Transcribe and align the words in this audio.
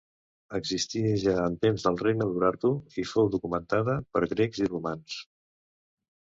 Existia 0.59 1.09
ja 1.23 1.35
en 1.49 1.57
temps 1.65 1.85
del 1.87 1.99
regne 2.03 2.27
d'Urartu 2.29 2.71
i 3.03 3.05
fou 3.11 3.29
documentada 3.37 3.99
per 4.17 4.23
grecs 4.33 4.65
i 4.65 4.71
romans. 4.73 5.21